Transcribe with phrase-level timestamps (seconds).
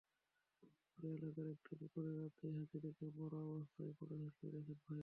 [0.89, 4.99] পরে এলাকার একটি পুকুরে রাতেই হাতিটিকে মরা অবস্থায় পড়ে থাকতে দেখেন তাঁরা।